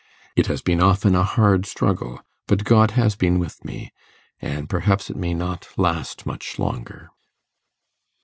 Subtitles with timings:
[0.35, 3.91] It has been often a hard struggle but God has been with me
[4.39, 7.11] and perhaps it may not last much longer.